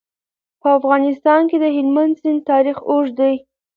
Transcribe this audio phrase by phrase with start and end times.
[0.61, 3.35] په افغانستان کې د هلمند سیند تاریخ اوږد دی.